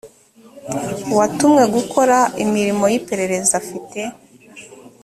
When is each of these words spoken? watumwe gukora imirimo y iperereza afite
watumwe 1.17 1.63
gukora 1.75 2.17
imirimo 2.43 2.83
y 2.91 2.95
iperereza 2.99 3.53
afite 3.61 3.99